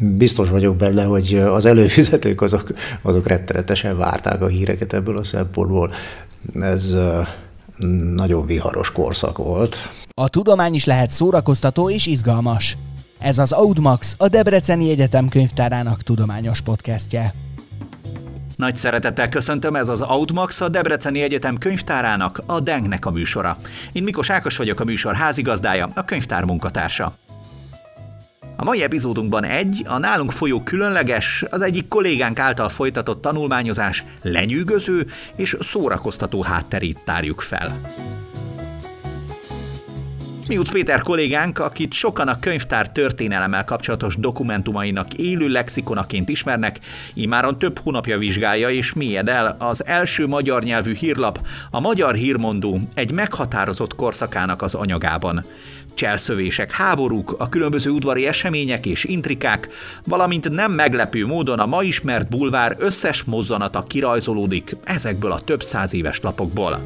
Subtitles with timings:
[0.00, 5.92] Biztos vagyok benne, hogy az előfizetők azok, azok rettenetesen várták a híreket ebből a szempontból.
[6.60, 6.96] Ez
[8.14, 9.76] nagyon viharos korszak volt.
[10.14, 12.76] A tudomány is lehet szórakoztató és izgalmas.
[13.18, 17.34] Ez az Audmax, a Debreceni Egyetem könyvtárának tudományos podcastje.
[18.56, 23.56] Nagy szeretettel köszöntöm, ez az Audmax, a Debreceni Egyetem könyvtárának, a Dengnek a műsora.
[23.92, 27.16] Én Mikos Ákos vagyok, a műsor házigazdája, a könyvtár munkatársa.
[28.56, 35.06] A mai epizódunkban egy, a nálunk folyó különleges, az egyik kollégánk által folytatott tanulmányozás lenyűgöző
[35.36, 37.76] és szórakoztató hátterét tárjuk fel.
[40.48, 46.78] Miuc Péter kollégánk, akit sokan a könyvtár történelemmel kapcsolatos dokumentumainak élő lexikonaként ismernek,
[47.14, 51.40] imáron több hónapja vizsgálja és mélyed el az első magyar nyelvű hírlap,
[51.70, 55.44] a Magyar Hírmondó egy meghatározott korszakának az anyagában.
[55.94, 59.68] Cselszövések, háborúk, a különböző udvari események és intrikák,
[60.04, 65.94] valamint nem meglepő módon a ma ismert bulvár összes mozzanata kirajzolódik ezekből a több száz
[65.94, 66.78] éves lapokból.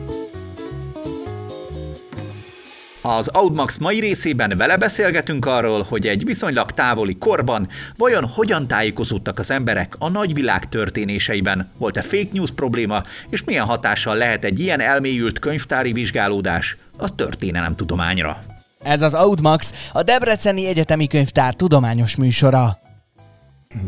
[3.03, 9.39] Az Audmax mai részében vele beszélgetünk arról, hogy egy viszonylag távoli korban vajon hogyan tájékozódtak
[9.39, 14.81] az emberek a nagyvilág történéseiben, volt-e fake news probléma, és milyen hatással lehet egy ilyen
[14.81, 18.48] elmélyült könyvtári vizsgálódás a történelem tudományra.
[18.83, 22.79] Ez az Audmax, a Debreceni Egyetemi Könyvtár tudományos műsora.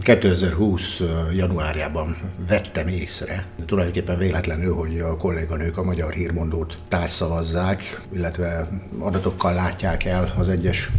[0.03, 1.03] 2020.
[1.33, 2.17] januárjában
[2.49, 10.33] vettem észre, tulajdonképpen véletlenül, hogy a kolléganők a magyar hírmondót társzavazzák, illetve adatokkal látják el
[10.39, 10.91] az egyes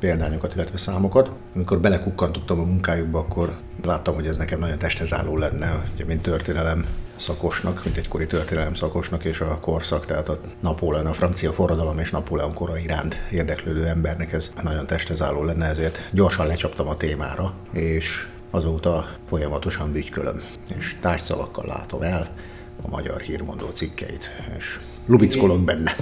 [0.00, 1.36] példányokat, illetve számokat.
[1.54, 6.22] Amikor belekukkantottam a munkájukba, akkor láttam, hogy ez nekem nagyon testhez álló lenne, ugye, mint
[6.22, 6.86] történelem
[7.18, 12.10] szakosnak, mint egykori történelem szakosnak, és a korszak, tehát a Napóleon, a francia forradalom és
[12.10, 17.52] Napóleon kora iránt érdeklődő embernek ez nagyon testhez álló lenne, ezért gyorsan lecsaptam a témára,
[17.72, 20.42] és azóta folyamatosan bütykölöm,
[20.78, 22.28] és tárgyszavakkal látom el
[22.82, 25.96] a magyar hírmondó cikkeit, és lubickolok benne.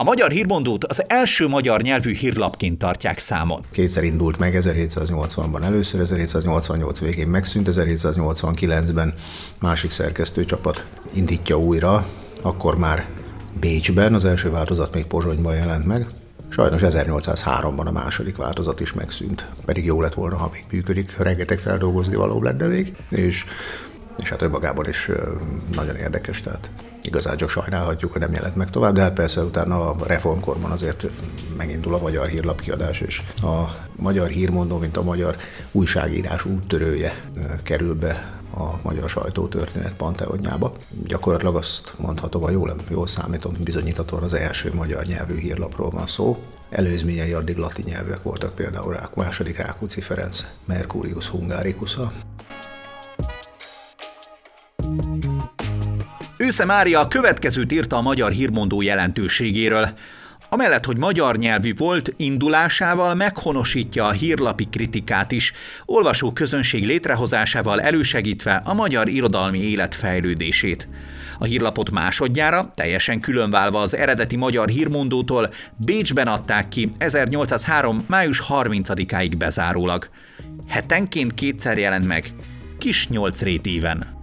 [0.00, 3.64] A magyar hírmondót az első magyar nyelvű hírlapként tartják számon.
[3.70, 9.14] Kétszer indult meg 1780-ban először, 1788 végén megszűnt, 1789-ben
[9.60, 12.06] másik szerkesztőcsapat indítja újra,
[12.42, 13.08] akkor már
[13.60, 16.06] Bécsben, az első változat még Pozsonyban jelent meg.
[16.48, 21.58] Sajnos 1803-ban a második változat is megszűnt, pedig jó lett volna, ha még működik, rengeteg
[21.58, 23.44] feldolgozni való lenne még, és
[24.18, 25.10] és hát önmagában is
[25.74, 26.70] nagyon érdekes, tehát
[27.02, 31.06] igazán csak sajnálhatjuk, hogy nem jelent meg tovább, de hát persze utána a reformkorban azért
[31.56, 35.36] megindul a magyar hírlapkiadás, és a magyar hírmondó, mint a magyar
[35.72, 37.18] újságírás úttörője
[37.62, 40.72] kerül be a magyar sajtótörténet panteonjába.
[41.04, 46.38] Gyakorlatilag azt mondhatom, hogy jól, jól számítom, bizonyíthatóan az első magyar nyelvű hírlapról van szó.
[46.70, 52.12] Előzményei addig latin nyelvek voltak, például Rák, második Rákóczi Ferenc, Mercurius Hungaricusa,
[56.48, 59.88] Ősze Mária a következőt írta a magyar hírmondó jelentőségéről.
[60.48, 65.52] Amellett, hogy magyar nyelvű volt, indulásával meghonosítja a hírlapi kritikát is,
[65.84, 70.88] olvasó közönség létrehozásával elősegítve a magyar irodalmi élet fejlődését.
[71.38, 78.04] A hírlapot másodjára, teljesen különválva az eredeti magyar hírmondótól, Bécsben adták ki 1803.
[78.06, 80.08] május 30-áig bezárólag.
[80.68, 82.32] Hetenként kétszer jelent meg,
[82.78, 84.17] kis nyolc rétíven.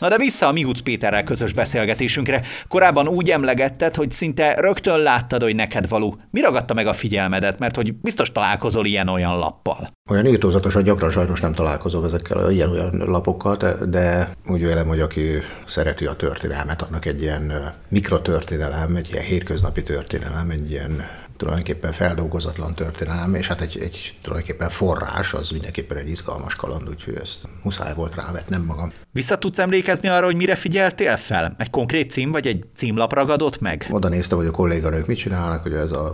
[0.00, 2.42] Na de vissza a Mihuc Péterrel közös beszélgetésünkre.
[2.68, 6.16] Korábban úgy emlegetted, hogy szinte rögtön láttad, hogy neked való.
[6.30, 9.92] Mi ragadta meg a figyelmedet, mert hogy biztos találkozol ilyen-olyan lappal?
[10.10, 15.22] Olyan írtózatosan gyakran sajnos nem találkozom ezekkel ilyen-olyan lapokkal, de, de úgy vélem, hogy aki
[15.66, 17.52] szereti a történelmet, annak egy ilyen
[17.88, 21.06] mikrotörténelem, egy ilyen hétköznapi történelem, egy ilyen
[21.40, 27.14] tulajdonképpen feldolgozatlan történelem, és hát egy, egy tulajdonképpen forrás, az mindenképpen egy izgalmas kaland, úgyhogy
[27.14, 28.92] ezt muszáj volt rávetnem magam.
[29.12, 31.54] Vissza tudsz emlékezni arra, hogy mire figyeltél fel?
[31.58, 33.86] Egy konkrét cím, vagy egy címlap ragadott meg?
[33.90, 36.12] Oda néztem, hogy a kolléganők mit csinálnak, hogy ez a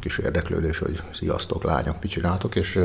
[0.00, 2.78] kis érdeklődés, hogy sziasztok, lányok, mit csináltok, és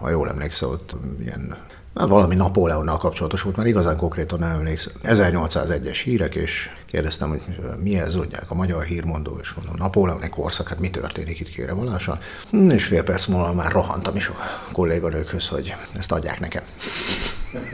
[0.00, 1.56] ha jól emlékszem, ott ilyen
[1.94, 4.92] Hát valami Napóleonnal kapcsolatos volt, mert igazán konkrétan nem emlékszem.
[5.02, 7.42] 1801-es hírek, és kérdeztem, hogy
[7.82, 11.72] mi ez, mondják a magyar hírmondó, és mondom, Napóleoni korszak, hát mi történik itt kére
[11.72, 12.18] valásan.
[12.50, 14.34] Hm, és fél perc múlva már rohantam is a
[14.72, 16.62] kolléganőkhöz, hogy ezt adják nekem.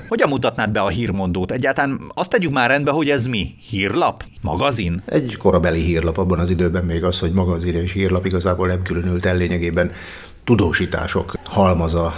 [0.08, 1.52] Hogyan mutatnád be a hírmondót?
[1.52, 3.54] Egyáltalán azt tegyük már rendbe, hogy ez mi?
[3.68, 4.24] Hírlap?
[4.40, 5.02] Magazin?
[5.06, 9.26] Egy korabeli hírlap abban az időben még az, hogy magazin és hírlap igazából nem különült
[9.26, 9.92] el lényegében
[10.50, 12.14] tudósítások halmaza,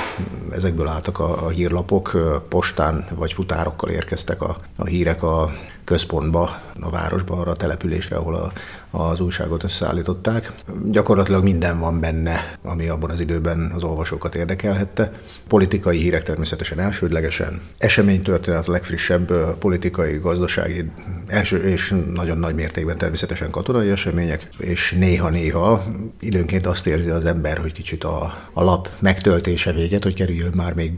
[0.52, 2.16] ezekből álltak a, a hírlapok,
[2.48, 5.50] postán vagy futárokkal érkeztek a, a hírek a
[5.84, 8.52] központba, a városba, arra a településre, ahol a,
[8.92, 10.52] az újságot összeállították.
[10.84, 15.12] Gyakorlatilag minden van benne, ami abban az időben az olvasókat érdekelhette.
[15.48, 20.90] Politikai hírek természetesen elsődlegesen, eseménytörténet, a legfrissebb politikai, gazdasági,
[21.26, 25.84] első és nagyon nagy mértékben természetesen katonai események, és néha-néha
[26.20, 30.74] időnként azt érzi az ember, hogy kicsit a, a lap megtöltése véget, hogy kerüljön már
[30.74, 30.92] még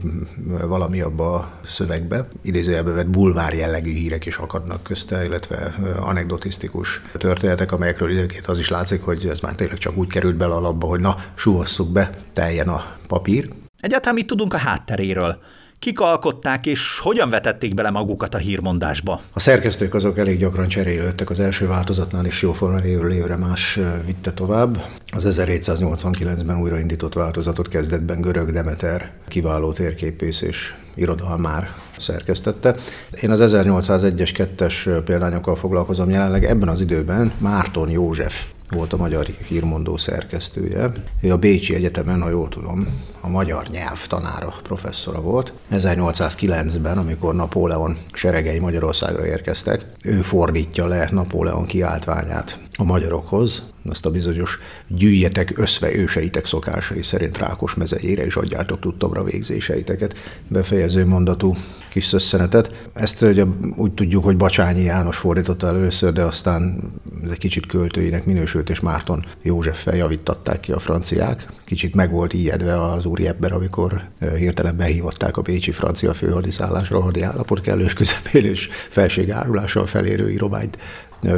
[0.67, 2.29] valami abba a szövegbe.
[2.43, 8.69] Idézőjelbe vett bulvár jellegű hírek is akadnak közte, illetve anekdotisztikus történetek, amelyekről időnként az is
[8.69, 12.10] látszik, hogy ez már tényleg csak úgy került bele a labba, hogy na, suhasszuk be,
[12.32, 13.48] teljen a papír.
[13.81, 15.38] Egyáltalán mit tudunk a hátteréről?
[15.84, 19.20] Kik alkották és hogyan vetették bele magukat a hírmondásba?
[19.32, 24.32] A szerkesztők azok elég gyakran cserélődtek, az első változatnál is jóformán évről évre más vitte
[24.32, 24.84] tovább.
[25.06, 32.75] Az 1789-ben újraindított változatot kezdetben Görög Demeter, kiváló térképész és irodalmár szerkesztette.
[33.22, 36.44] Én az 1801-es, 2-es példányokkal foglalkozom jelenleg.
[36.44, 40.93] Ebben az időben Márton József volt a magyar hírmondó szerkesztője.
[41.20, 42.87] Ő a Bécsi Egyetemen, ha jól tudom,
[43.20, 45.52] a magyar nyelv tanára, professzora volt.
[45.72, 54.11] 1809-ben, amikor Napóleon seregei Magyarországra érkeztek, ő fordítja le Napóleon kiáltványát a magyarokhoz, azt a
[54.11, 60.15] bizonyos gyűjjetek összve őseitek szokásai szerint Rákos mezejére és adjátok tudtomra végzéseiteket
[60.49, 61.55] befejező mondatú
[61.91, 62.88] kis szösszenetet.
[62.94, 63.44] Ezt ugye
[63.76, 66.93] úgy tudjuk, hogy Bacsányi János fordította először, de aztán
[67.25, 71.47] ez egy kicsit költőinek minősült, és Márton József javítatták ki a franciák.
[71.65, 74.03] Kicsit meg volt ijedve az úri ebben, amikor
[74.37, 80.79] hirtelen behívották a Bécsi francia főhadiszállásra, hadi állapot kellős közepén és felségárulással felérő írományt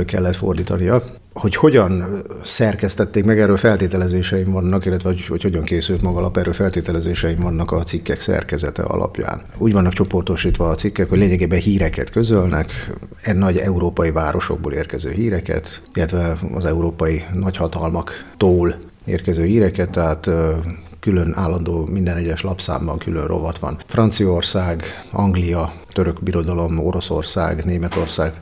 [0.04, 1.02] kellett fordítania.
[1.36, 6.52] Hogy hogyan szerkesztették meg, erről feltételezéseim vannak, illetve hogy, hogy hogyan készült maga alap, erről
[6.52, 9.42] feltételezéseim vannak a cikkek szerkezete alapján.
[9.58, 12.90] Úgy vannak csoportosítva a cikkek, hogy lényegében híreket közölnek,
[13.22, 20.30] egy nagy európai városokból érkező híreket, illetve az európai nagyhatalmaktól érkező híreket, tehát
[21.00, 23.78] külön állandó minden egyes lapszámban külön rovat van.
[23.86, 24.82] Franciaország,
[25.12, 28.32] Anglia, török birodalom, Oroszország, Németország,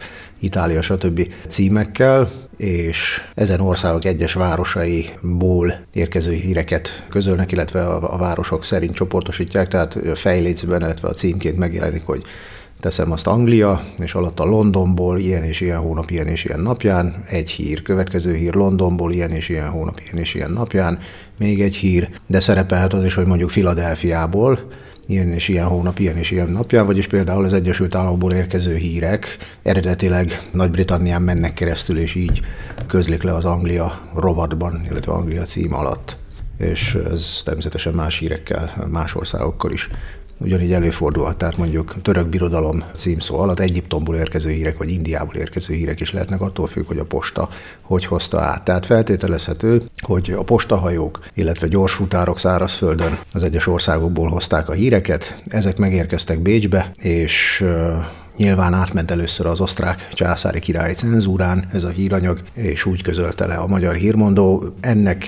[0.44, 1.28] Itália, stb.
[1.48, 9.98] címekkel, és ezen országok egyes városaiból érkező híreket közölnek, illetve a, városok szerint csoportosítják, tehát
[10.14, 12.22] fejlécben, illetve a címként megjelenik, hogy
[12.80, 17.22] teszem azt Anglia, és alatt a Londonból ilyen és ilyen hónap, ilyen és ilyen napján,
[17.28, 20.98] egy hír, következő hír Londonból ilyen és ilyen hónap, ilyen és ilyen napján,
[21.38, 24.58] még egy hír, de szerepelhet az is, hogy mondjuk Filadelfiából,
[25.06, 29.36] ilyen és ilyen hónap, ilyen és ilyen napján, vagyis például az Egyesült Államokból érkező hírek
[29.62, 32.40] eredetileg Nagy-Britannián mennek keresztül, és így
[32.86, 36.16] közlik le az Anglia rovatban, illetve Anglia cím alatt.
[36.58, 39.88] És ez természetesen más hírekkel, más országokkal is
[40.40, 46.00] ugyanígy előfordulhat, tehát mondjuk török birodalom címszó alatt Egyiptomból érkező hírek, vagy Indiából érkező hírek
[46.00, 47.48] is lehetnek, attól függ, hogy a posta
[47.80, 48.64] hogy hozta át.
[48.64, 55.76] Tehát feltételezhető, hogy a postahajók, illetve gyorsfutárok szárazföldön az egyes országokból hozták a híreket, ezek
[55.76, 57.64] megérkeztek Bécsbe, és
[58.36, 63.54] Nyilván átment először az osztrák császári királyi cenzúrán ez a híranyag, és úgy közölte le
[63.54, 64.64] a magyar hírmondó.
[64.80, 65.26] Ennek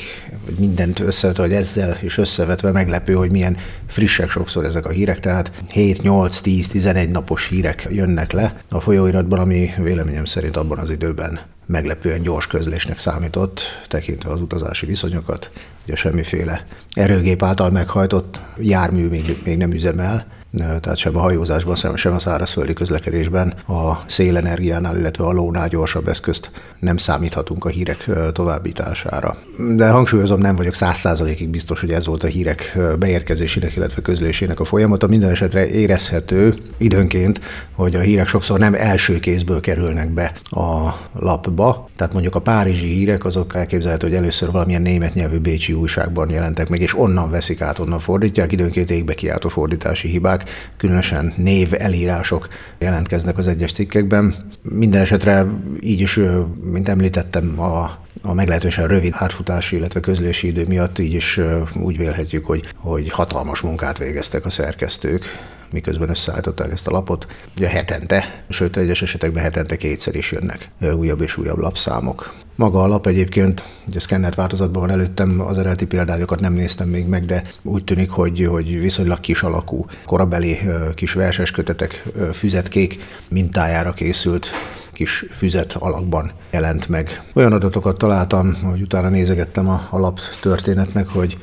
[0.58, 5.52] mindent összevetve, hogy ezzel is összevetve meglepő, hogy milyen frissek sokszor ezek a hírek, tehát
[5.68, 10.90] 7, 8, 10, 11 napos hírek jönnek le a folyóiratban, ami véleményem szerint abban az
[10.90, 15.50] időben meglepően gyors közlésnek számított, tekintve az utazási viszonyokat.
[15.84, 20.26] Ugye semmiféle erőgép által meghajtott jármű még, még nem üzemel,
[20.56, 26.50] tehát sem a hajózásban, sem a szárazföldi közlekedésben a szélenergiánál, illetve a lónál gyorsabb eszközt
[26.80, 29.36] nem számíthatunk a hírek továbbítására.
[29.76, 34.60] De hangsúlyozom, nem vagyok száz százalékig biztos, hogy ez volt a hírek beérkezésének, illetve közlésének
[34.60, 35.06] a folyamata.
[35.06, 37.40] Minden esetre érezhető időnként,
[37.72, 41.88] hogy a hírek sokszor nem első kézből kerülnek be a lapba.
[41.96, 46.68] Tehát mondjuk a párizsi hírek azok elképzelhető, hogy először valamilyen német nyelvű bécsi újságban jelentek
[46.68, 52.48] meg, és onnan veszik át, onnan fordítják, időnként égbe kiáltó fordítási hibák különösen név elírások
[52.78, 54.34] jelentkeznek az egyes cikkekben.
[54.62, 55.46] Minden esetre
[55.80, 56.20] így is,
[56.70, 61.40] mint említettem, a a meglehetősen rövid átfutási, illetve közlési idő miatt így is
[61.74, 65.24] úgy vélhetjük, hogy, hogy hatalmas munkát végeztek a szerkesztők,
[65.70, 67.26] miközben összeállították ezt a lapot.
[67.56, 72.34] Ugye hetente, sőt egyes esetekben hetente kétszer is jönnek újabb és újabb lapszámok.
[72.54, 77.06] Maga a lap egyébként, ugye szkennert változatban van előttem, az eredeti példányokat nem néztem még
[77.06, 80.58] meg, de úgy tűnik, hogy, hogy viszonylag kis alakú, korabeli
[80.94, 84.50] kis verses kötetek, füzetkék mintájára készült
[84.96, 87.22] kis füzet alakban jelent meg.
[87.34, 91.38] Olyan adatokat találtam, hogy utána nézegettem a alap történetnek, hogy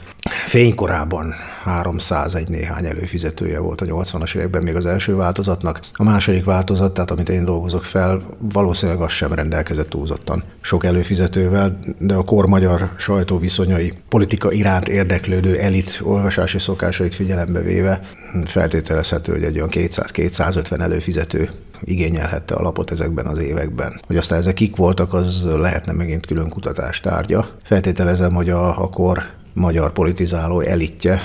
[0.46, 5.80] fénykorában 301 néhány előfizetője volt a 80-as években még az első változatnak.
[5.92, 11.80] A második változat, tehát amit én dolgozok fel, valószínűleg az sem rendelkezett túlzottan sok előfizetővel,
[12.00, 18.00] de a kor magyar sajtó viszonyai, politika iránt érdeklődő elit olvasási szokásait figyelembe véve
[18.46, 21.50] feltételezhető, hogy egy olyan 200-250 előfizető
[21.82, 24.02] igényelhette a lapot ezekben az években.
[24.08, 27.50] Hogy aztán ezek kik voltak, az lehetne megint külön kutatás tárgya.
[27.64, 29.24] Feltételezem, hogy a, a kor
[29.54, 31.20] magyar politizáló elitje,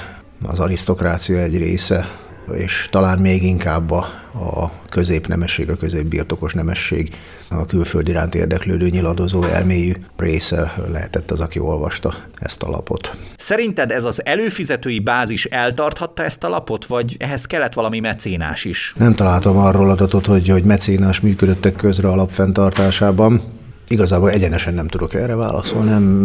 [0.47, 2.07] az arisztokrácia egy része,
[2.53, 7.17] és talán még inkább a, a középnemesség, a középbirtokos nemesség,
[7.49, 13.19] a külföld iránt érdeklődő nyiladozó elmélyű része lehetett az, aki olvasta ezt a lapot.
[13.37, 18.95] Szerinted ez az előfizetői bázis eltarthatta ezt a lapot, vagy ehhez kellett valami mecénás is?
[18.97, 23.43] Nem találtam arról adatot, hogy, hogy mecénás működöttek közre a lap fenntartásában.
[23.89, 26.25] Igazából egyenesen nem tudok erre válaszolni, nem,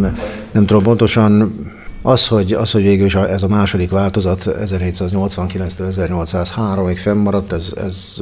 [0.51, 1.55] nem tudom pontosan
[2.03, 8.15] az, hogy, az, hogy végül is ez a második változat 1789-től 1803-ig fennmaradt, ez, ez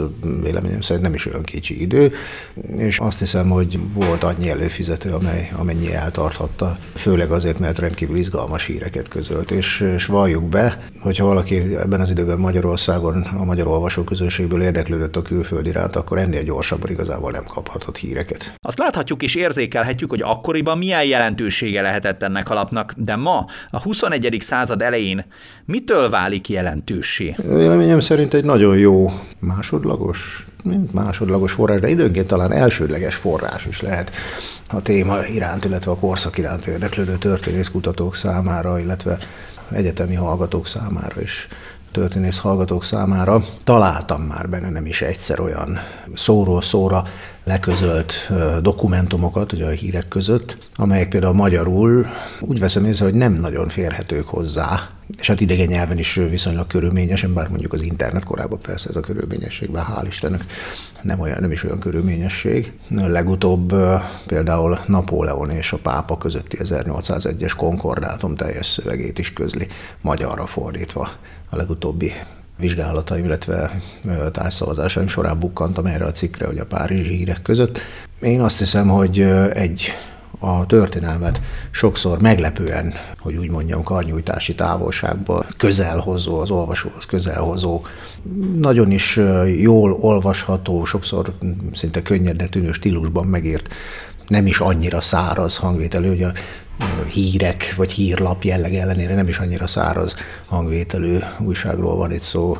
[0.43, 2.11] véleményem szerint nem is olyan kicsi idő,
[2.77, 8.65] és azt hiszem, hogy volt annyi előfizető, amely, amennyi eltarthatta, főleg azért, mert rendkívül izgalmas
[8.65, 14.61] híreket közölt, és, és valljuk be, hogyha valaki ebben az időben Magyarországon a magyar olvasóközönségből
[14.61, 18.53] érdeklődött a külföld iránt, akkor ennél gyorsabban igazából nem kaphatott híreket.
[18.59, 24.37] Azt láthatjuk és érzékelhetjük, hogy akkoriban milyen jelentősége lehetett ennek alapnak, de ma a 21.
[24.39, 25.25] század elején
[25.65, 27.35] mitől válik jelentősé?
[27.43, 30.45] Véleményem szerint egy nagyon jó másodlagos,
[30.91, 34.11] másodlagos forrás, de időnként talán elsődleges forrás is lehet
[34.67, 39.17] a téma iránt, illetve a korszak iránt érdeklődő történészkutatók számára, illetve
[39.71, 41.47] egyetemi hallgatók számára is
[41.91, 43.43] történész hallgatók számára.
[43.63, 45.79] Találtam már benne nem is egyszer olyan
[46.15, 47.03] szóról szóra
[47.43, 48.31] leközölt
[48.61, 52.07] dokumentumokat ugye a hírek között, amelyek például magyarul
[52.39, 57.33] úgy veszem észre, hogy nem nagyon férhetők hozzá, és hát idegen nyelven is viszonylag körülményesen,
[57.33, 60.45] bár mondjuk az internet korában persze ez a körülményesség, bár hál' Istennek
[61.01, 62.73] nem, olyan, nem is olyan körülményesség.
[62.89, 63.73] Legutóbb
[64.25, 69.67] például Napóleon és a pápa közötti 1801-es konkordátum teljes szövegét is közli
[70.01, 71.09] magyarra fordítva
[71.49, 72.13] a legutóbbi
[72.61, 73.81] vizsgálataim, illetve
[74.31, 77.79] tárgyszavazásaim során bukkantam erre a cikkre, hogy a párizsi hírek között.
[78.21, 79.21] Én azt hiszem, hogy
[79.53, 79.91] egy
[80.39, 81.41] a történelmet
[81.71, 87.81] sokszor meglepően, hogy úgy mondjam, karnyújtási távolságba közelhozó, az olvasóhoz közelhozó,
[88.57, 89.19] nagyon is
[89.59, 91.33] jól olvasható, sokszor
[91.73, 93.73] szinte könnyednek tűnő stílusban megírt,
[94.27, 96.31] nem is annyira száraz hangvételű, hogy a
[97.07, 102.57] hírek vagy hírlap jelleg ellenére nem is annyira száraz hangvételű újságról van itt szó,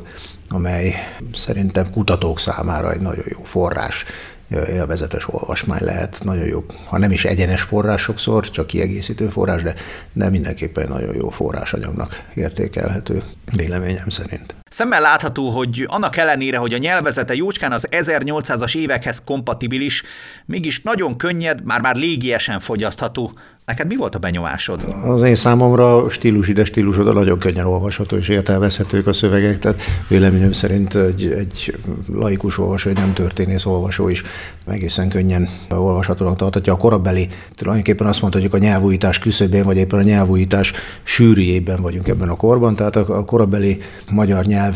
[0.49, 0.95] amely
[1.33, 4.05] szerintem kutatók számára egy nagyon jó forrás
[4.51, 9.73] élvezetes olvasmány lehet, nagyon jó, ha nem is egyenes forrás sokszor, csak kiegészítő forrás, de,
[10.13, 13.23] de mindenképpen nagyon jó forrásanyagnak értékelhető,
[13.55, 14.55] véleményem szerint.
[14.69, 20.03] Szemmel látható, hogy annak ellenére, hogy a nyelvezete jócskán az 1800-as évekhez kompatibilis,
[20.45, 23.31] mégis nagyon könnyed, már-már légiesen fogyasztható.
[23.71, 24.83] Neked mi volt a benyomásod?
[25.03, 29.81] Az én számomra stílus ide, stílus oda nagyon könnyen olvasható és értelmezhetők a szövegek, tehát
[30.07, 31.75] véleményem szerint egy, egy
[32.13, 34.23] laikus olvasó, egy nem történész olvasó is
[34.67, 36.73] egészen könnyen olvashatónak tartatja.
[36.73, 40.71] A korabeli, tulajdonképpen azt mondhatjuk a nyelvújítás küszöbén, vagy éppen a nyelvújítás
[41.03, 44.75] sűrűjében vagyunk ebben a korban, tehát a, a korabeli magyar nyelv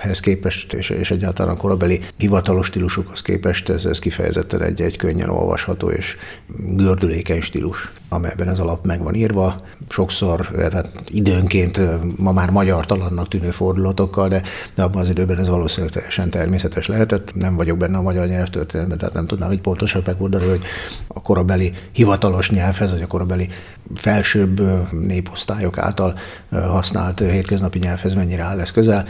[0.00, 4.96] hez képest, és, és egyáltalán a korabeli hivatalos stílusokhoz képest ez, ez kifejezetten egy, egy
[4.96, 6.16] könnyen olvasható és
[6.56, 9.56] gördülékeny stílus, amelyben ez alap meg van írva.
[9.88, 11.80] Sokszor, tehát időnként
[12.16, 14.42] ma már magyar talannak tűnő fordulatokkal, de,
[14.74, 17.34] de abban az időben ez valószínűleg teljesen természetes lehetett.
[17.34, 20.62] Nem vagyok benne a magyar nyelvtörténetben, tehát nem tudnám, hogy pontosan megmondani, hogy
[21.06, 23.48] a korabeli hivatalos nyelvhez, vagy a korabeli
[23.94, 24.60] felsőbb
[24.92, 26.18] néposztályok által
[26.50, 29.06] használt hétköznapi nyelvhez mennyire áll ez közel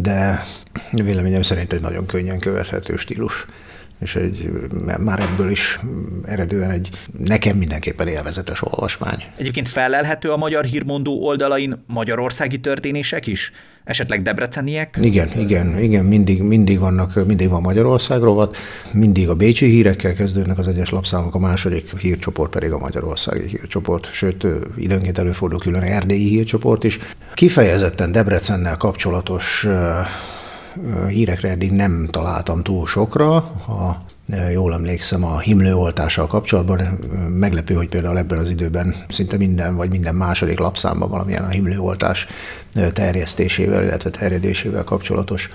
[0.00, 0.44] de
[0.90, 3.46] véleményem szerint egy nagyon könnyen követhető stílus
[4.02, 4.50] és egy,
[5.00, 5.80] már ebből is
[6.24, 9.24] eredően egy nekem mindenképpen élvezetes olvasmány.
[9.36, 13.52] Egyébként felelhető a Magyar Hírmondó oldalain magyarországi történések is?
[13.84, 14.98] Esetleg debreceniek?
[15.00, 18.56] Igen, igen, igen, mindig, mindig vannak, mindig van Magyarország rovat,
[18.92, 24.12] mindig a bécsi hírekkel kezdődnek az egyes lapszámok, a második hírcsoport pedig a magyarországi hírcsoport,
[24.12, 26.98] sőt, időnként előfordul külön erdélyi hírcsoport is.
[27.34, 29.66] Kifejezetten Debrecennel kapcsolatos
[31.08, 33.40] hírekre eddig nem találtam túl sokra.
[33.40, 34.04] Ha
[34.52, 36.98] jól emlékszem, a himlőoltással kapcsolatban.
[37.28, 42.26] Meglepő, hogy például ebben az időben szinte minden, vagy minden második lapszámban valamilyen a himlőoltás
[42.92, 45.50] terjesztésével, illetve terjedésével kapcsolatos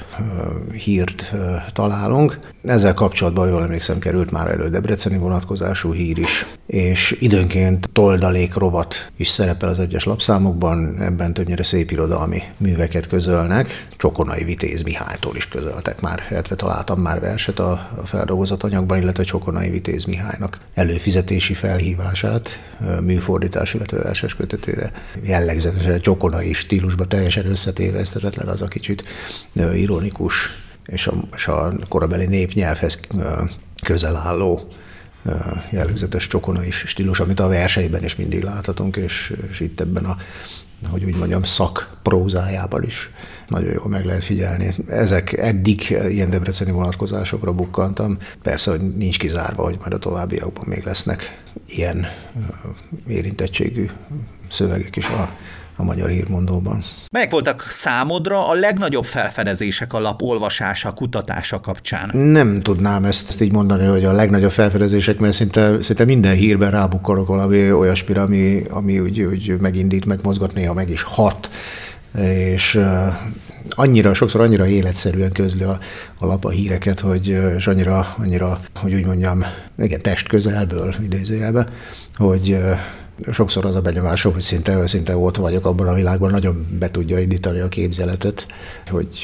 [0.72, 1.34] hírt
[1.74, 2.40] találunk.
[2.64, 9.12] Ezzel kapcsolatban jól emlékszem, került már elő Debreceni vonatkozású hír is, és időnként toldalék rovat
[9.18, 13.88] is szerepel az egyes lapszámokban, ebben többnyire szép irodalmi műveket közölnek.
[13.98, 19.70] Csokonai Vitéz Mihálytól is közöltek már, illetve találtam már verset a feldolgozott anyagban, illetve Csokonai
[19.70, 22.60] Vitéz Mihálynak előfizetési felhívását,
[23.02, 24.92] műfordítás, illetve verses kötetére
[25.24, 29.04] jellegzetesen csokonai stílusba teljesen összetévesztetetlen, az a kicsit
[29.74, 30.50] ironikus
[30.86, 33.00] és a, és a korabeli népnyelvhez
[33.84, 34.68] közel álló
[35.70, 40.18] jellegzetes csokona is stílus, amit a verseiben is mindig láthatunk, és, és itt ebben a
[40.90, 43.10] hogy úgy mondjam, szakprózájában is
[43.48, 44.76] nagyon jól meg lehet figyelni.
[44.88, 48.18] Ezek eddig ilyen debreceni vonatkozásokra bukkantam.
[48.42, 52.06] Persze, hogy nincs kizárva, hogy majd a továbbiakban még lesznek ilyen
[53.08, 53.90] érintettségű
[54.50, 55.36] szövegek is a
[55.78, 56.82] a magyar hírmondóban.
[57.12, 62.10] Melyek voltak számodra a legnagyobb felfedezések a lap olvasása, kutatása kapcsán?
[62.18, 66.72] Nem tudnám ezt, ezt így mondani, hogy a legnagyobb felfedezések, mert szinte, szinte minden hírben
[66.72, 71.50] rábukkolok valami olyasmire, ami, ami úgy, úgy megindít, megmozgat, néha meg is hat
[72.22, 72.80] és
[73.70, 75.80] annyira, sokszor annyira életszerűen közli a,
[76.18, 79.44] a lap a híreket, hogy, és annyira, annyira, hogy úgy mondjam,
[79.80, 81.68] igen, test közelből idézőjelbe,
[82.16, 82.58] hogy
[83.32, 87.20] sokszor az a benyomásom, hogy szinte, szinte ott vagyok abban a világban, nagyon be tudja
[87.20, 88.48] indítani a képzeletet,
[88.90, 89.24] hogy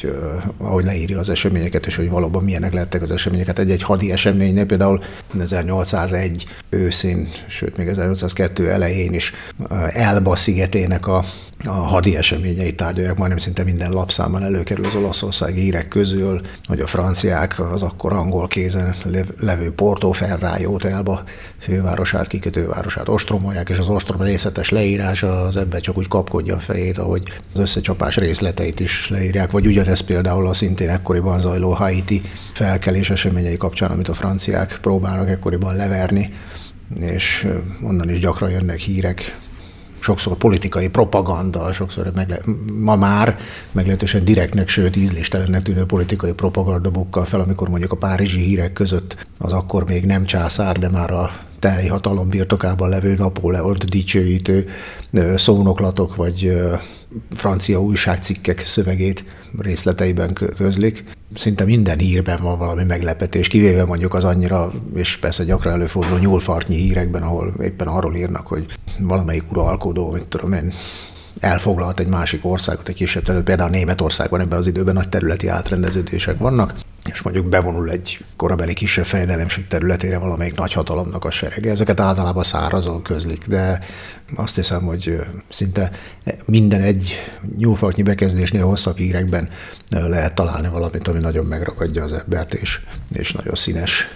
[0.58, 3.58] uh, ahogy leírja az eseményeket, és hogy valóban milyenek lettek az eseményeket.
[3.58, 5.02] Egy-egy hadi eseménynél, például
[5.40, 11.24] 1801 őszén, sőt még 1802 elején is uh, Elba szigetének a
[11.66, 16.86] a hadi eseményeit tárgyalják, majdnem szinte minden lapszámban előkerül az olaszországi hírek közül, hogy a
[16.86, 18.94] franciák az akkor angol kézen
[19.40, 21.22] levő Porto Ferrajót elba
[21.58, 26.98] fővárosát, kikötővárosát ostromolják, és az ostrom részletes leírása az ebben csak úgy kapkodja a fejét,
[26.98, 27.22] ahogy
[27.54, 32.22] az összecsapás részleteit is leírják, vagy ugyanez például a szintén ekkoriban zajló Haiti
[32.54, 36.32] felkelés eseményei kapcsán, amit a franciák próbálnak ekkoriban leverni,
[37.00, 37.46] és
[37.82, 39.38] onnan is gyakran jönnek hírek
[40.04, 42.42] sokszor politikai propaganda, sokszor megle-
[42.80, 43.38] ma már
[43.72, 49.26] meglehetősen direktnek, sőt ízléstelennek tűnő politikai propaganda bukkal fel, amikor mondjuk a párizsi hírek között
[49.38, 54.68] az akkor még nem császár, de már a teljhatalom birtokában levő Napóleont dicsőítő
[55.36, 56.52] szónoklatok vagy
[57.34, 59.24] francia újságcikkek szövegét
[59.58, 61.04] részleteiben közlik.
[61.34, 66.76] Szinte minden hírben van valami meglepetés, kivéve mondjuk az annyira, és persze gyakran előforduló nyúlfartnyi
[66.76, 68.66] hírekben, ahol éppen arról írnak, hogy
[68.98, 70.72] valamelyik uralkodó, mit tudom én,
[71.40, 76.38] elfoglalt egy másik országot, egy kisebb terület, például Németországban ebben az időben nagy területi átrendeződések
[76.38, 76.74] vannak,
[77.10, 81.70] és mondjuk bevonul egy korabeli kisebb fejlelemség területére valamelyik nagyhatalomnak a serege.
[81.70, 83.80] Ezeket általában szárazon közlik, de
[84.36, 85.90] azt hiszem, hogy szinte
[86.44, 87.14] minden egy
[87.58, 89.48] nyúlfalknyi bekezdésnél hosszabb hírekben
[89.90, 92.80] lehet találni valamit, ami nagyon megragadja az embert, és,
[93.12, 94.08] és nagyon színes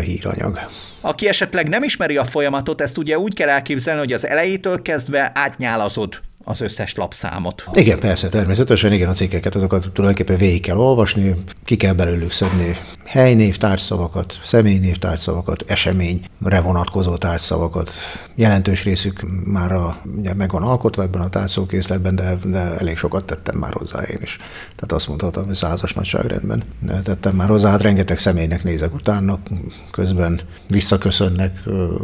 [0.00, 0.58] híranyag.
[1.00, 5.30] Aki esetleg nem ismeri a folyamatot, ezt ugye úgy kell elképzelni, hogy az elejétől kezdve
[5.34, 7.64] átnyálazod az összes lapszámot.
[7.72, 12.76] Igen, persze, természetesen, igen, a cikkeket azokat tulajdonképpen végig kell olvasni, ki kell belőlük szedni
[13.06, 17.90] helynév tárgyszavakat, személynév tárgyszavakat, eseményre vonatkozó tárgyszavakat.
[18.34, 23.56] Jelentős részük már a, ugye meg alkotva ebben a tárgyszókészletben, de, de elég sokat tettem
[23.58, 24.36] már hozzá én is.
[24.74, 26.62] Tehát azt mondhatom, hogy százas nagyságrendben
[27.02, 27.70] tettem már hozzá.
[27.70, 29.38] Hát rengeteg személynek nézek utána,
[29.90, 31.58] közben visszaköszönnek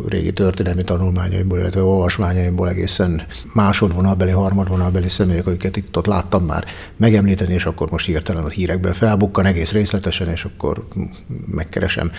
[0.09, 6.65] régi történelmi tanulmányaimból, illetve olvasmányaimból egészen másodvonalbeli, harmadvonalbeli személyek, akiket itt ott láttam már
[6.97, 10.87] megemlíteni, és akkor most hirtelen a hírekben felbukkan egész részletesen, és akkor
[11.47, 12.11] megkeresem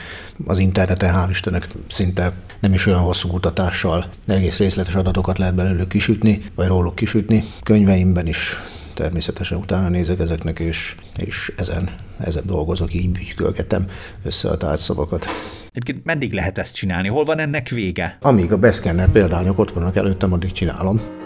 [0.46, 5.88] az interneten, hál' Istennek szinte nem is olyan hosszú kutatással egész részletes adatokat lehet belőlük
[5.88, 7.44] kisütni, vagy róluk kisütni.
[7.64, 8.62] Könyveimben is
[8.94, 13.86] természetesen utána nézek ezeknek, és, és ezen, ezen dolgozok, így bütykölgetem
[14.24, 15.28] össze a tárgyszavakat.
[15.72, 17.08] Egyébként meddig lehet ezt csinálni?
[17.08, 18.18] Hol van ennek vége?
[18.22, 21.23] Amíg a beszkenner példányok ott vannak előttem, addig csinálom.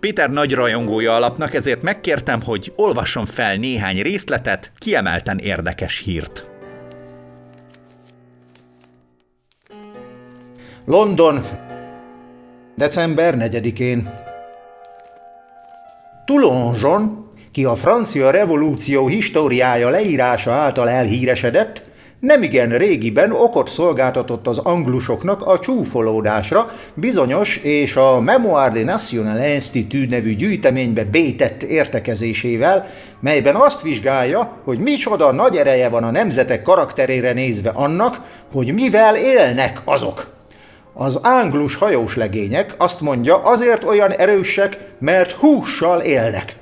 [0.00, 6.44] Péter nagy rajongója alapnak, ezért megkértem, hogy olvasson fel néhány részletet, kiemelten érdekes hírt.
[10.84, 11.44] London,
[12.74, 14.10] december 4-én.
[16.24, 21.89] Toulonjon, ki a francia revolúció históriája leírása által elhíresedett,
[22.20, 30.08] nemigen régiben okot szolgáltatott az anglusoknak a csúfolódásra, bizonyos és a Memoir de National Institute
[30.08, 32.86] nevű gyűjteménybe bétett értekezésével,
[33.20, 38.16] melyben azt vizsgálja, hogy micsoda nagy ereje van a nemzetek karakterére nézve annak,
[38.52, 40.26] hogy mivel élnek azok.
[40.92, 46.59] Az ánglus hajós legények azt mondja, azért olyan erősek, mert hússal élnek.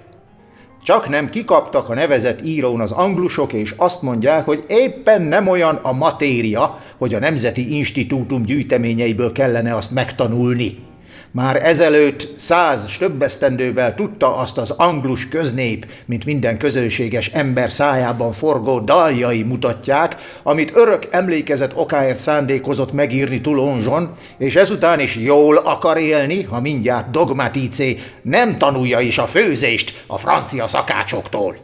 [0.83, 5.75] Csak nem kikaptak a nevezett írón az anglusok, és azt mondják, hogy éppen nem olyan
[5.83, 10.88] a matéria, hogy a Nemzeti Institútum gyűjteményeiből kellene azt megtanulni.
[11.31, 17.71] Már ezelőtt száz s több esztendővel tudta azt az anglus köznép, mint minden közönséges ember
[17.71, 25.57] szájában forgó daljai mutatják, amit örök emlékezet okáért szándékozott megírni Toulonjon, és ezután is jól
[25.57, 31.57] akar élni, ha mindjárt dogmaticé nem tanulja is a főzést a francia szakácsoktól.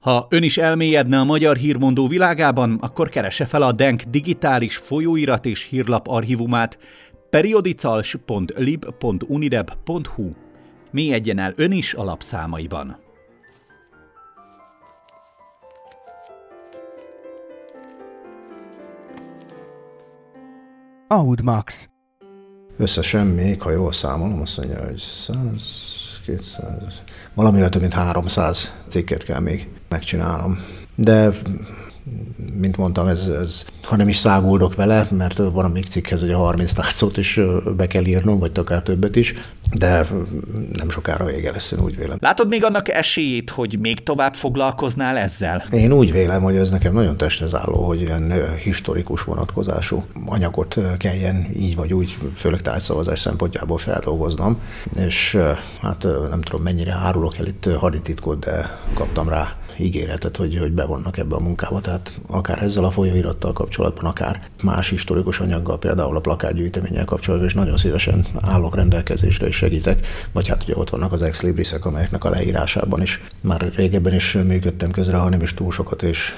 [0.00, 5.46] Ha ön is elmélyedne a magyar hírmondó világában, akkor keresse fel a DENK digitális folyóirat
[5.46, 6.78] és hírlap archívumát,
[7.34, 10.30] periodicals.lib.unideb.hu
[10.90, 12.98] Mélyedjen el ön is a lapszámaiban.
[21.08, 21.88] Audmax.
[22.76, 25.40] Összesen még, ha jól számolom, azt mondja, hogy 100,
[26.24, 27.02] 200,
[27.34, 30.58] valamivel több mint 300 cikket kell még megcsinálnom.
[30.94, 31.30] De
[32.54, 36.30] mint mondtam, ez, ez ha nem is száguldok vele, mert van a még cikkhez, hogy
[36.30, 37.40] a 30 tárcot is
[37.76, 39.34] be kell írnom, vagy akár többet is,
[39.72, 40.06] de
[40.72, 42.16] nem sokára vége lesz, én úgy vélem.
[42.20, 45.64] Látod még annak esélyét, hogy még tovább foglalkoznál ezzel?
[45.70, 51.46] Én úgy vélem, hogy ez nekem nagyon testhez álló, hogy ilyen historikus vonatkozású anyagot kelljen
[51.56, 54.60] így vagy úgy, főleg tárgyszavazás szempontjából feldolgoznom,
[54.96, 55.38] és
[55.82, 61.18] hát nem tudom mennyire árulok el itt hadititkot, de kaptam rá ígéretet, hogy, hogy bevonnak
[61.18, 66.20] ebbe a munkába, tehát akár ezzel a folyóirattal kapcsolatban, akár más historikus anyaggal, például a
[66.20, 71.22] plakátgyűjteménnyel kapcsolatban, és nagyon szívesen állok rendelkezésre és segítek, vagy hát ugye ott vannak az
[71.22, 73.20] ex librisek, amelyeknek a leírásában is.
[73.40, 76.34] Már régebben is működtem közre, ha nem is túl sokat, és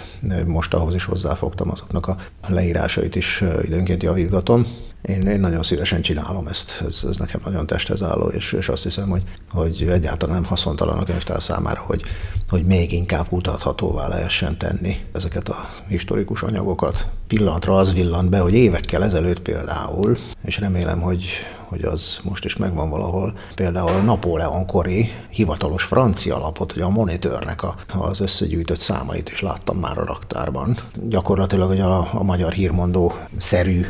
[0.47, 2.17] most ahhoz is hozzáfogtam azoknak a
[2.49, 4.67] leírásait is időnként javítgatom.
[5.07, 8.83] Én, én nagyon szívesen csinálom ezt, ez, ez nekem nagyon testhez álló, és, és azt
[8.83, 12.03] hiszem, hogy, hogy egyáltalán nem haszontalan a könyvtár számára, hogy,
[12.49, 17.07] hogy még inkább kutathatóvá lehessen tenni ezeket a historikus anyagokat.
[17.27, 21.25] Pillanatra az villant be, hogy évekkel ezelőtt például, és remélem, hogy,
[21.69, 27.63] hogy az most is megvan valahol, például Napóleon kori hivatalos francia lapot, hogy a monitörnek
[27.63, 30.79] a, az összegyűjtött számait is láttam már a raktárban.
[30.95, 33.87] Gyakorlatilag hogy a, a magyar hírmondó szerű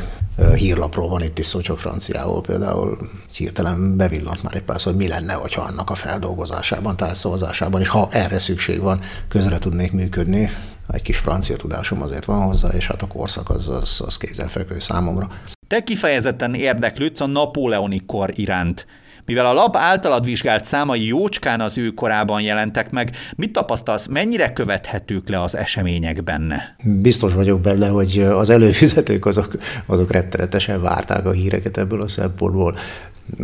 [0.55, 2.97] hírlapról van itt is szó, csak franciául például
[3.35, 8.07] hirtelen bevillant már egy pár hogy mi lenne, hogyha annak a feldolgozásában, társzavazásában, és ha
[8.11, 10.49] erre szükség van, közre tudnék működni.
[10.89, 14.79] Egy kis francia tudásom azért van hozzá, és hát a korszak az, az, az kézenfekvő
[14.79, 15.29] számomra.
[15.67, 18.85] Te kifejezetten érdeklődsz a napóleoni kor iránt.
[19.27, 24.53] Mivel a lap általad vizsgált számai jócskán az ő korában jelentek meg, mit tapasztalsz, mennyire
[24.53, 26.75] követhetők le az események benne?
[26.83, 32.75] Biztos vagyok benne, hogy az előfizetők azok, azok rettenetesen várták a híreket ebből a szempontból.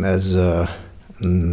[0.02, 0.38] Ez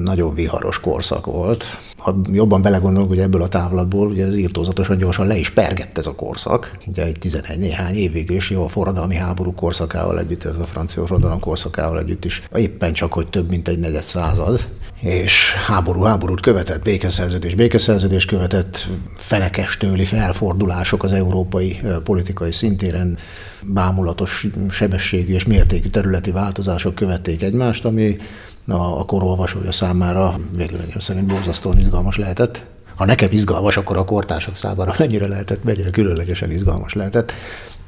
[0.04, 1.78] nagyon viharos korszak volt.
[2.02, 6.08] Ha jobban belegondolok, hogy ebből a távlatból, ugye ez írtózatosan gyorsan le is pergett ez
[6.08, 6.78] a korszak.
[6.88, 11.40] Ugye egy 11 néhány évig is jó a forradalmi háború korszakával együtt, a francia forradalom
[11.40, 14.68] korszakával együtt is éppen csak, hogy több mint egy negyed század
[15.02, 18.88] és háború háborút követett, békeszerződés békeszerződés követett,
[19.18, 23.18] fenekes tőli felfordulások az európai politikai szintéren,
[23.64, 28.18] bámulatos sebességű és mértékű területi változások követték egymást, ami
[28.68, 32.66] a, a korolvasója számára véleményem szerint borzasztóan izgalmas lehetett.
[32.96, 37.34] Ha nekem izgalmas, akkor a kortársak számára mennyire lehetett, mennyire különlegesen izgalmas lehetett.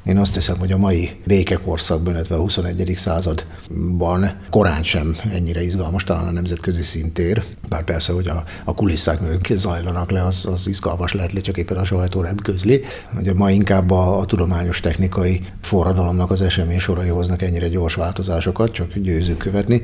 [0.04, 2.92] Én azt hiszem, hogy a mai békekorszakban, illetve a 21.
[2.96, 7.44] században korán sem ennyire izgalmas, talán a nemzetközi szintér.
[7.68, 11.76] Bár persze, hogy a, a kulisszák mögött zajlanak le, az, az izgalmas lehet, csak éppen
[11.76, 12.80] a sajtó nem közli.
[13.18, 18.72] Ugye ma inkább a, a tudományos technikai forradalomnak az esemény sorai hoznak ennyire gyors változásokat,
[18.72, 19.82] csak győzők követni.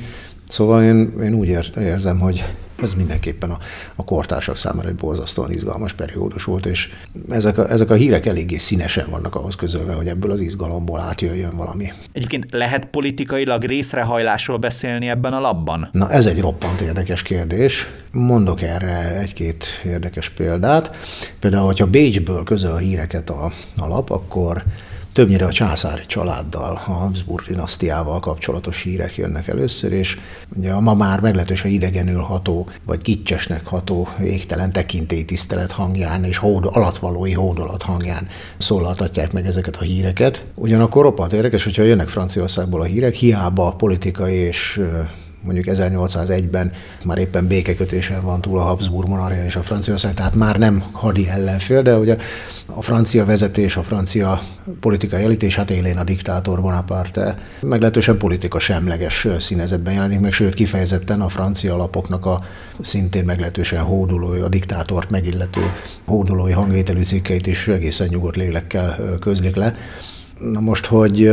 [0.50, 2.44] Szóval én, én úgy érzem, hogy
[2.82, 3.58] ez mindenképpen a,
[3.94, 6.88] a kortársak számára egy borzasztóan izgalmas periódus volt, és
[7.30, 11.56] ezek a, ezek a hírek eléggé színesen vannak ahhoz közölve, hogy ebből az izgalomból átjöjjön
[11.56, 11.92] valami.
[12.12, 15.88] Egyébként lehet politikailag részrehajlásról beszélni ebben a labban?
[15.92, 17.88] Na ez egy roppant érdekes kérdés.
[18.12, 20.96] Mondok erre egy-két érdekes példát.
[21.38, 24.62] Például, hogyha Bécsből közöl a híreket a, a lap, akkor
[25.12, 30.18] többnyire a császári családdal, a Habsburg dinasztiával kapcsolatos hírek jönnek először, és
[30.56, 36.64] ugye a ma már meglehetősen idegenül ható, vagy gicsesnek ható égtelen tekintélytisztelet hangján és hód,
[36.72, 40.44] alatvalói hódolat hangján szólaltatják meg ezeket a híreket.
[40.54, 44.80] Ugyanakkor roppant érdekes, hogyha jönnek Franciaországból a hírek, hiába politikai és
[45.40, 46.72] mondjuk 1801-ben
[47.04, 51.28] már éppen békekötésen van túl a Habsburg monarchia és a Franciaország, tehát már nem hadi
[51.28, 52.16] ellenfél, de ugye
[52.66, 54.42] a francia vezetés, a francia
[54.80, 60.54] politikai elit, és hát élén a diktátor Bonaparte meglehetősen politika semleges színezetben jelenik meg, sőt
[60.54, 62.44] kifejezetten a francia lapoknak a
[62.80, 65.60] szintén meglehetősen hódolói, a diktátort megillető
[66.04, 69.74] hódolói hangvételű cikkeit is egészen nyugodt lélekkel közlik le.
[70.40, 71.26] Na most, hogy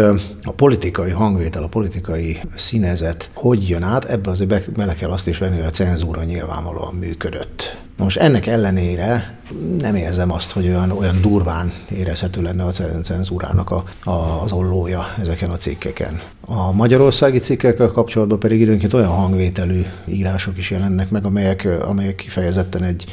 [0.44, 5.38] a politikai hangvétel, a politikai színezet hogy jön át, ebbe azért bele kell azt is
[5.38, 7.78] venni, hogy a cenzúra nyilvánvalóan működött.
[7.98, 9.40] Na most ennek ellenére
[9.80, 15.14] nem érzem azt, hogy olyan, olyan durván érezhető lenne a cenzúrának a, a, az ollója
[15.20, 16.22] ezeken a cikkeken.
[16.42, 22.84] A magyarországi cikkekkel kapcsolatban pedig időnként olyan hangvételű írások is jelennek meg, amelyek, amelyek kifejezetten
[22.84, 23.06] egy,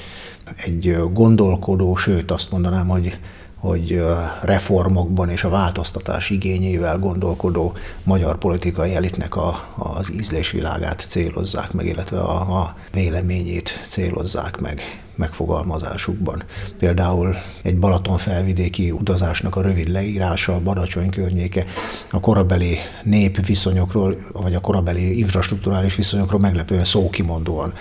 [0.56, 3.18] egy gondolkodó, sőt azt mondanám, hogy
[3.64, 4.04] hogy
[4.42, 7.72] reformokban és a változtatás igényével gondolkodó
[8.02, 14.80] magyar politikai elitnek a, az ízlésvilágát célozzák meg, illetve a, a véleményét célozzák meg
[15.16, 16.42] megfogalmazásukban.
[16.78, 21.64] Például egy Balaton felvidéki utazásnak a rövid leírása, a Badacsony környéke,
[22.10, 27.72] a korabeli népviszonyokról, vagy a korabeli infrastruktúrális viszonyokról meglepően szókimondóan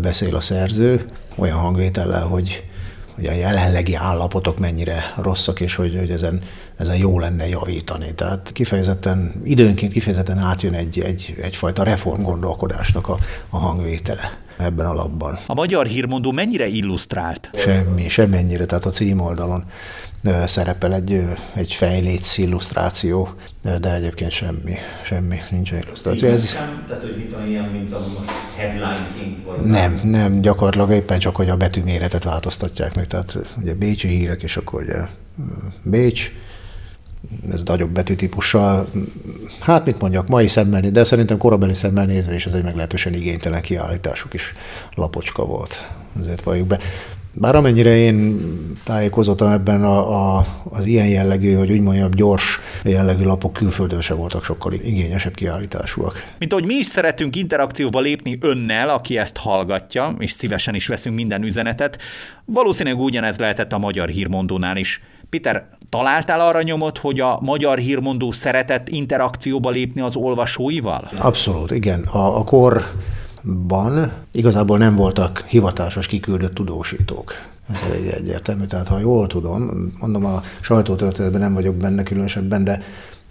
[0.00, 1.04] beszél a szerző,
[1.36, 2.67] olyan hangvétellel, hogy
[3.18, 6.40] hogy a jelenlegi állapotok mennyire rosszak, és hogy, hogy ezen,
[6.76, 8.14] ezen jó lenne javítani.
[8.14, 15.38] Tehát kifejezetten, időnként kifejezetten átjön egy, egy, egyfajta reformgondolkodásnak a, a hangvétele ebben a labban.
[15.46, 17.50] A magyar hírmondó mennyire illusztrált?
[17.54, 18.66] Semmi, semmennyire.
[18.66, 19.64] Tehát a címoldalon
[20.46, 23.28] szerepel egy, egy fejléc illusztráció,
[23.80, 26.28] de egyébként semmi, semmi, nincs illusztráció.
[26.28, 26.48] Ez...
[26.48, 29.60] Sem, tehát, hogy mit olyan, mint a most headline-ként vagy?
[29.60, 33.06] Nem, nem, gyakorlatilag éppen csak, hogy a betűméretet változtatják meg.
[33.06, 34.96] Tehát ugye bécsi hírek, és akkor ugye
[35.82, 36.32] Bécs,
[37.52, 38.88] ez nagyobb betűtípussal,
[39.60, 43.60] hát mit mondjak, mai szemmel, de szerintem korabeli szemmel nézve is ez egy meglehetősen igénytelen
[43.60, 44.54] kiállításuk is
[44.94, 45.88] lapocska volt.
[46.20, 46.78] Ezért valljuk be.
[47.40, 48.40] Bár amennyire én
[48.84, 54.14] tájékozottam ebben a, a, az ilyen jellegű, hogy úgy mondjam, gyors jellegű lapok külföldön se
[54.14, 56.24] voltak sokkal igényesebb kiállításúak.
[56.38, 61.16] Mint ahogy mi is szeretünk interakcióba lépni önnel, aki ezt hallgatja, és szívesen is veszünk
[61.16, 61.98] minden üzenetet,
[62.44, 65.00] valószínűleg ugyanez lehetett a magyar hírmondónál is.
[65.30, 71.10] Peter, találtál arra nyomot, hogy a magyar hírmondó szeretett interakcióba lépni az olvasóival?
[71.16, 72.00] Abszolút, igen.
[72.00, 72.84] A, a kor
[73.42, 77.32] ban igazából nem voltak hivatásos kiküldött tudósítók.
[77.72, 78.64] Ez elég egyértelmű.
[78.64, 82.82] Tehát ha jól tudom, mondom a sajtótörténetben nem vagyok benne különösebben, de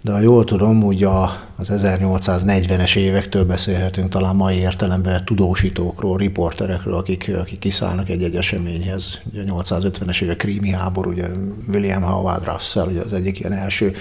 [0.02, 1.22] de ha jól tudom, a,
[1.56, 9.20] az 1840-es évektől beszélhetünk talán mai értelemben tudósítókról, riporterekről, akik, akik kiszállnak egy-egy eseményhez.
[9.32, 11.26] Ugye a 850-es évek krími háború, ugye
[11.68, 13.94] William Howard Russell, ugye az egyik ilyen első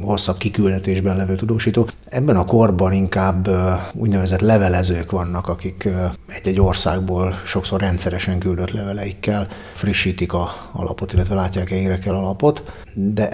[0.00, 1.88] hosszabb kiküldetésben levő tudósító.
[2.08, 3.48] Ebben a korban inkább
[3.92, 5.88] úgynevezett levelezők vannak, akik
[6.26, 11.70] egy-egy országból sokszor rendszeresen küldött leveleikkel frissítik a alapot, illetve látják
[12.06, 12.62] a alapot.
[12.94, 13.28] De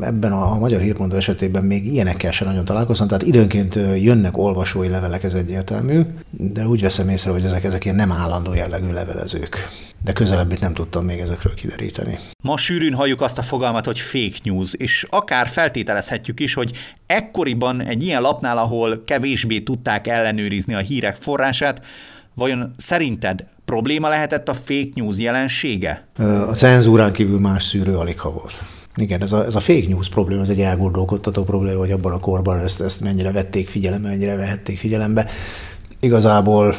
[0.00, 4.88] ebben a, a magyar hírmondó esetében még ilyenekkel sem nagyon találkoztam, tehát időnként jönnek olvasói
[4.88, 9.68] levelek, ez egyértelmű, de úgy veszem észre, hogy ezek, ezek ilyen nem állandó jellegű levelezők
[10.04, 12.18] de közelebbit nem tudtam még ezekről kideríteni.
[12.42, 17.80] Ma sűrűn halljuk azt a fogalmat, hogy fake news, és akár feltételezhetjük is, hogy ekkoriban
[17.80, 21.86] egy ilyen lapnál, ahol kevésbé tudták ellenőrizni a hírek forrását,
[22.34, 26.06] vajon szerinted probléma lehetett a fake news jelensége?
[26.48, 28.62] A cenzúrán kívül más szűrő alig ha volt.
[28.96, 32.18] Igen, ez a, ez a fake news probléma, ez egy elgondolkodtató probléma, hogy abban a
[32.18, 35.30] korban ezt, ezt mennyire vették figyelembe, mennyire vehették figyelembe
[36.00, 36.76] igazából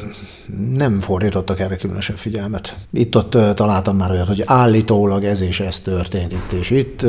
[0.73, 2.77] nem fordítottak erre különösebb figyelmet.
[2.93, 7.05] Itt-ott találtam már olyat, hogy állítólag ez és ez történt itt és itt,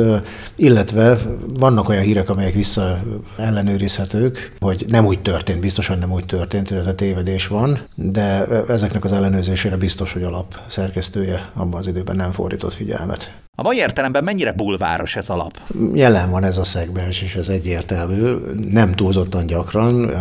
[0.55, 1.17] illetve
[1.59, 2.99] vannak olyan hírek, amelyek vissza
[3.37, 9.11] ellenőrizhetők, hogy nem úgy történt, biztosan nem úgy történt, illetve tévedés van, de ezeknek az
[9.11, 13.41] ellenőrzésére biztos, hogy a lap szerkesztője abban az időben nem fordított figyelmet.
[13.55, 15.59] A mai értelemben mennyire bulváros ez a lap?
[15.93, 18.35] Jelen van ez a szegmens, és ez egyértelmű.
[18.69, 20.11] Nem túlzottan gyakran,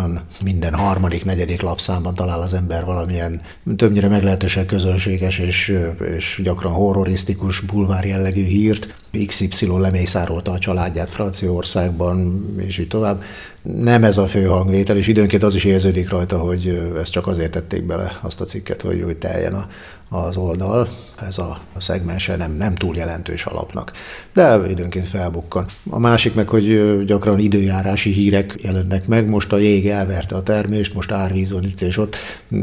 [0.44, 3.40] minden harmadik, negyedik lapszámban talál az ember valamilyen
[3.76, 5.78] többnyire meglehetősen közönséges és,
[6.16, 8.96] és gyakran horrorisztikus bulvár jellegű hírt.
[9.26, 13.22] XY lemészárolta a családját Franciaországban, és így tovább.
[13.62, 17.50] Nem ez a fő hangvétel, és időnként az is érződik rajta, hogy ezt csak azért
[17.50, 19.66] tették bele azt a cikket, hogy, hogy teljen a,
[20.12, 20.88] az oldal.
[21.26, 23.92] Ez a szegmense nem, nem túl jelentős alapnak,
[24.32, 25.66] de időnként felbukkan.
[25.90, 30.94] A másik meg, hogy gyakran időjárási hírek jelennek meg, most a jég elverte a termést,
[30.94, 32.16] most árvíz van itt és ott.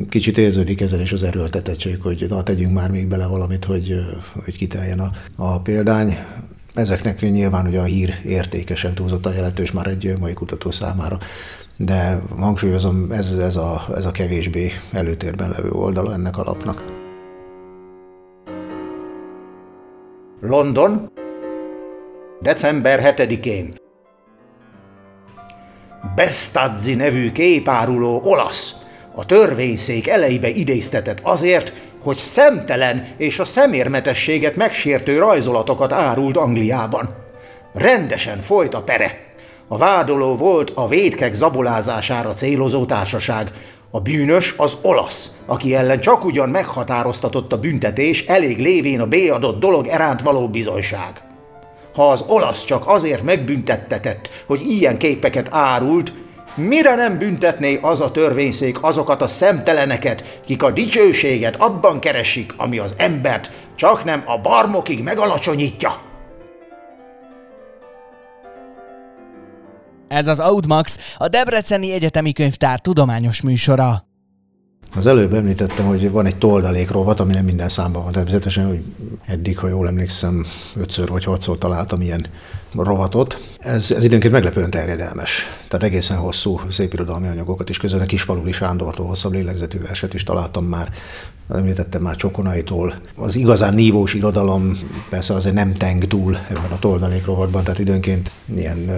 [0.10, 4.06] Kicsit érződik ezen is az erőltetettség, hogy na, tegyünk már még bele valamit, hogy,
[4.44, 6.18] hogy kiteljen a, a példány.
[6.74, 11.18] Ezeknek nyilván ugye a hír értékesen túlzottan jelentős már egy mai kutató számára,
[11.78, 16.99] de hangsúlyozom, ez, ez, a, ez a kevésbé előtérben levő oldala ennek a lapnak.
[20.42, 21.12] London,
[22.42, 23.74] december 7-én.
[26.16, 28.76] Bestazzi nevű képáruló olasz
[29.16, 31.74] a törvényszék elejébe idéztetett azért,
[32.04, 37.16] hogy szemtelen és a szemérmetességet megsértő rajzolatokat árult Angliában.
[37.74, 39.20] Rendesen folyt a pere.
[39.68, 43.52] A vádoló volt a védkek zabolázására célozó társaság.
[43.92, 49.60] A bűnös az olasz, aki ellen csak ugyan meghatároztatott a büntetés, elég lévén a béadott
[49.60, 51.22] dolog eránt való bizonyság.
[51.94, 56.14] Ha az olasz csak azért megbüntettetett, hogy ilyen képeket árult,
[56.56, 62.78] Mire nem büntetné az a törvényszék azokat a szemteleneket, kik a dicsőséget abban keresik, ami
[62.78, 66.09] az embert csak nem a barmokig megalacsonyítja?
[70.10, 74.08] Ez az Audmax, a Debreceni Egyetemi Könyvtár tudományos műsora.
[74.96, 78.12] Az előbb említettem, hogy van egy toldalék rovat, ami nem minden számban van.
[78.12, 78.84] Természetesen, hogy
[79.26, 80.46] eddig, ha jól emlékszem,
[80.76, 82.26] ötször vagy hatszor találtam ilyen
[82.76, 83.42] rovatot.
[83.60, 85.46] Ez, ez időnként meglepően terjedelmes.
[85.70, 90.66] Tehát egészen hosszú szépirodalmi anyagokat is közön, a Kisfaluli Sándortól hosszabb lélegzetű verset is találtam
[90.66, 90.90] már.
[91.54, 92.94] Említettem már Csokonaitól.
[93.16, 94.78] Az igazán nívós irodalom
[95.10, 98.92] persze azért nem teng túl ebben a toldalék rovatban, tehát időnként ilyen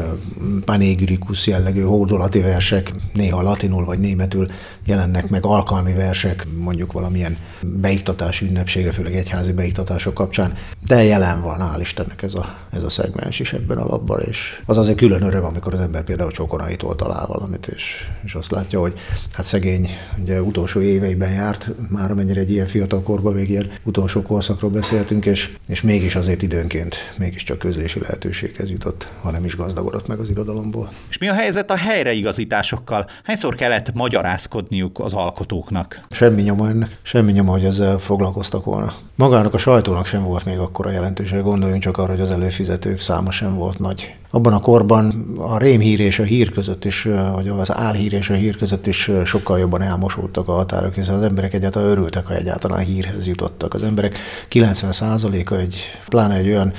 [0.66, 4.48] panégirikus jellegű hódolati versek, néha latinul vagy németül
[4.86, 10.54] jelennek meg alkalmi versek, mondjuk valamilyen beiktatás ünnepségre, főleg egyházi beiktatások kapcsán,
[10.88, 14.62] de jelen van, hál' Istennek ez a, ez a szegmens is ebben a labban, és
[14.66, 18.80] az azért külön öröm, amikor az ember például Csokonaitól talál valamit, és, és azt látja,
[18.80, 18.94] hogy
[19.32, 19.90] hát szegény,
[20.22, 25.26] ugye utolsó éveiben járt, már amennyire egy ilyen fiatal korban még ilyen utolsó korszakról beszéltünk,
[25.26, 30.30] és, és mégis azért időnként mégiscsak közlési lehetőséghez jutott, ha nem is gazdagodott meg az
[30.30, 30.90] irodalomból.
[31.10, 33.10] És mi a helyzet a helyreigazításokkal?
[33.24, 36.02] Hányszor kellett magyarázkodniuk az alkotóknak?
[36.10, 38.94] Semmi nyoma ennek, semmi nyoma, hogy ezzel foglalkoztak volna.
[39.16, 43.32] Magának a sajtónak sem volt még akkora jelentőség, gondoljunk csak arra, hogy az előfizetők száma
[43.32, 44.16] sem volt nagy.
[44.34, 48.34] Abban a korban a rémhír és a hír között is, vagy az álhír és a
[48.34, 52.80] hír között is sokkal jobban elmosódtak a határok, hiszen az emberek egyáltalán örültek, ha egyáltalán
[52.80, 53.74] hírhez jutottak.
[53.74, 54.18] Az emberek
[54.52, 55.76] 90%-a egy,
[56.10, 56.74] pláne egy olyan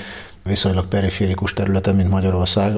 [0.44, 2.72] viszonylag periférikus területen, mint Magyarország,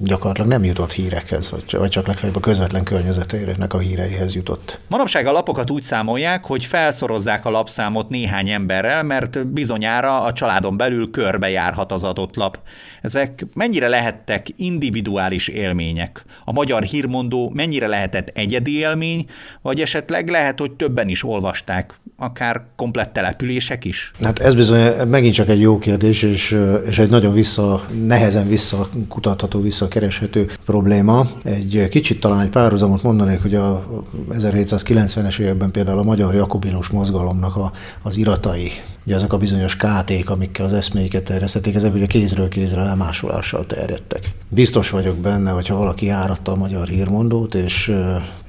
[0.00, 4.80] gyakorlatilag nem jutott hírekhez, vagy csak legfeljebb a közvetlen környezetének a híreihez jutott.
[4.88, 10.76] Manapság a lapokat úgy számolják, hogy felszorozzák a lapszámot néhány emberrel, mert bizonyára a családon
[10.76, 12.58] belül körbejárhat az adott lap.
[13.02, 16.24] Ezek mennyire lehettek individuális élmények?
[16.44, 19.26] A magyar hírmondó mennyire lehetett egyedi élmény,
[19.62, 24.10] vagy esetleg lehet, hogy többen is olvasták, akár komplett települések is?
[24.22, 29.60] Hát ez bizony megint csak egy jó kérdés, és, és egy nagyon vissza, nehezen visszakutatható,
[29.60, 31.26] visszakereshető probléma.
[31.44, 33.86] Egy kicsit talán egy párhuzamot mondanék, hogy a
[34.30, 38.70] 1790-es években például a magyar jakobinus mozgalomnak a, az iratai,
[39.08, 44.30] ugye azok a bizonyos káték, amikkel az eszméiket terjesztették, ezek ugye kézről kézre lemásolással terjedtek.
[44.48, 47.94] Biztos vagyok benne, hogyha valaki áratta a magyar hírmondót, és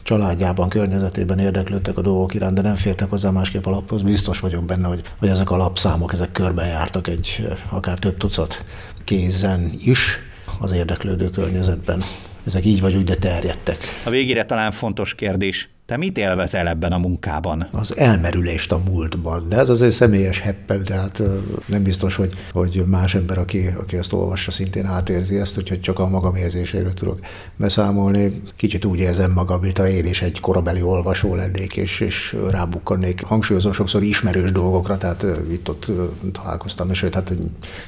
[0.04, 4.02] családjában, környezetében érdeklődtek a dolgok iránt, de nem fértek hozzá másképp a laphoz.
[4.02, 8.64] Biztos vagyok benne, hogy, hogy ezek a lapszámok, ezek körben jártak egy akár több tucat
[9.04, 10.18] kézen is
[10.60, 12.02] az érdeklődő környezetben.
[12.46, 13.78] Ezek így vagy úgy, de terjedtek.
[14.06, 15.70] A végére talán fontos kérdés.
[15.90, 17.68] Te mit élvezel ebben a munkában?
[17.72, 21.22] Az elmerülést a múltban, de ez azért személyes heppem, tehát
[21.68, 26.00] nem biztos, hogy, hogy más ember, aki, aki ezt olvassa, szintén átérzi ezt, úgyhogy csak
[26.00, 27.20] a magam érzéséről tudok
[27.56, 28.42] beszámolni.
[28.56, 33.24] Kicsit úgy érzem magam, mint ha én is egy korabeli olvasó lennék, és, és rábukkannék.
[33.24, 35.92] Hangsúlyozom sokszor ismerős dolgokra, tehát itt-ott
[36.32, 37.34] találkoztam, és sőt, hát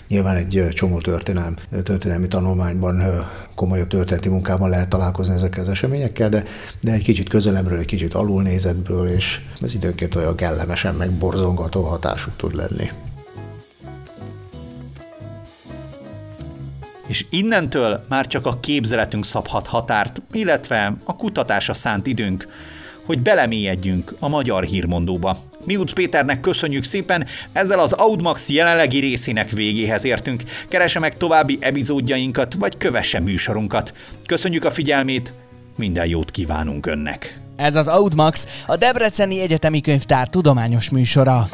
[0.08, 6.44] nyilván egy csomó történelmi, történelmi tanulmányban, komolyabb történeti munkában lehet találkozni ezekkel az eseményekkel, de,
[6.80, 12.56] de egy kicsit közelebbről, egy kicsit alulnézetből, és ez időnként olyan kellemesen megborzongató hatásuk tud
[12.56, 12.92] lenni.
[17.08, 22.48] És innentől már csak a képzeletünk szabhat határt, illetve a kutatása szánt időnk,
[23.06, 25.38] hogy belemélyedjünk a magyar hírmondóba.
[25.66, 30.44] Miuc Péternek köszönjük szépen, ezzel az Audmax jelenlegi részének végéhez értünk.
[30.70, 33.94] Keresse meg további epizódjainkat, vagy kövesse műsorunkat.
[34.26, 35.34] Köszönjük a figyelmét,
[35.78, 37.40] minden jót kívánunk önnek!
[37.56, 41.48] Ez az Audmax, a Debreceni Egyetemi Könyvtár tudományos műsora.